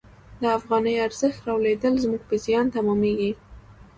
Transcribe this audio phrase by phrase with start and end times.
[0.41, 3.31] د افغانۍ ارزښت رالوېدل زموږ په زیان تمامیږي.